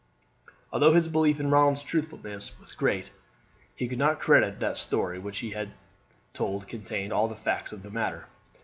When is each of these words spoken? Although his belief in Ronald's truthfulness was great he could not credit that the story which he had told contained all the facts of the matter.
Although 0.73 0.93
his 0.95 1.07
belief 1.07 1.39
in 1.39 1.51
Ronald's 1.51 1.83
truthfulness 1.83 2.57
was 2.59 2.71
great 2.73 3.11
he 3.75 3.87
could 3.87 3.99
not 3.99 4.19
credit 4.19 4.59
that 4.59 4.69
the 4.69 4.73
story 4.73 5.19
which 5.19 5.37
he 5.41 5.51
had 5.51 5.73
told 6.33 6.67
contained 6.67 7.13
all 7.13 7.27
the 7.27 7.35
facts 7.35 7.71
of 7.71 7.83
the 7.83 7.91
matter. 7.91 8.25